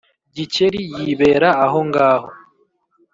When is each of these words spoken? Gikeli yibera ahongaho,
Gikeli 0.35 0.79
yibera 0.99 1.49
ahongaho, 1.65 2.27